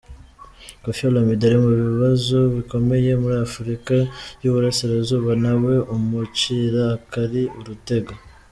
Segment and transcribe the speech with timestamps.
[0.83, 3.93] Koffi Olomide ari mu bibazo bikomeye, muri Afurika
[4.43, 8.13] y’Uburasirazuba ntawe umucira akari urutega.